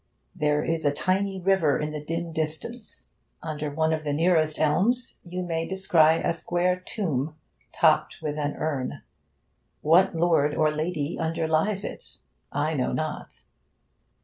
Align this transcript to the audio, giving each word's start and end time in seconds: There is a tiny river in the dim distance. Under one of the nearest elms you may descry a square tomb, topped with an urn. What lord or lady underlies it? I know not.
There 0.35 0.63
is 0.63 0.83
a 0.83 0.91
tiny 0.91 1.39
river 1.39 1.77
in 1.79 1.91
the 1.91 2.03
dim 2.03 2.33
distance. 2.33 3.11
Under 3.43 3.69
one 3.69 3.93
of 3.93 4.03
the 4.03 4.13
nearest 4.13 4.57
elms 4.59 5.17
you 5.23 5.43
may 5.43 5.67
descry 5.67 6.19
a 6.23 6.33
square 6.33 6.79
tomb, 6.79 7.35
topped 7.71 8.17
with 8.19 8.35
an 8.35 8.55
urn. 8.55 9.03
What 9.81 10.15
lord 10.15 10.55
or 10.55 10.71
lady 10.71 11.19
underlies 11.19 11.85
it? 11.85 12.17
I 12.51 12.73
know 12.73 12.93
not. 12.93 13.43